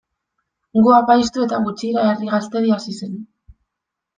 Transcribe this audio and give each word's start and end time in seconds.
Gu 0.87 0.95
apaiztu 0.99 1.45
eta 1.47 1.59
gutxira 1.67 2.07
Herri 2.13 2.33
Gaztedi 2.33 2.75
hasi 2.77 2.99
zen. 3.03 3.17